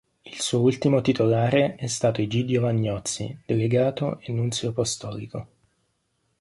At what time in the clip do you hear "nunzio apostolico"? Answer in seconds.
4.31-5.47